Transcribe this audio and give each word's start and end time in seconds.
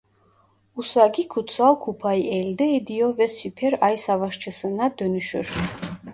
Usagi 0.75 1.27
Kutsal 1.27 1.77
Kupa'yı 1.79 2.23
elde 2.31 2.75
ediyor 2.75 3.17
ve 3.17 3.27
Süper 3.27 3.77
Ay 3.81 3.97
Savaşçısı'na 3.97 4.97
dönüşür. 4.97 5.49